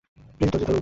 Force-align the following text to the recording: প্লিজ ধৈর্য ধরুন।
প্লিজ 0.37 0.49
ধৈর্য 0.51 0.63
ধরুন। 0.63 0.79